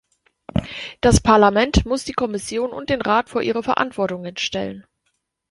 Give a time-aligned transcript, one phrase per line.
[1.01, 4.87] Das Parlament muss die Kommission und den Rat vor ihre Verantwortungen stellen.